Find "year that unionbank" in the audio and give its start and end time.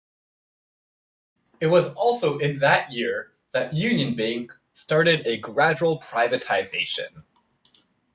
2.91-4.49